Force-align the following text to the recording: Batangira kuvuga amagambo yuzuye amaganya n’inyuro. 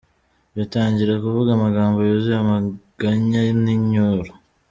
Batangira 0.57 1.13
kuvuga 1.23 1.49
amagambo 1.53 1.97
yuzuye 2.07 2.37
amaganya 2.43 3.39
n’inyuro. 3.63 4.31